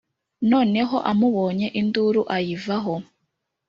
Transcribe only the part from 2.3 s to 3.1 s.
ayivaho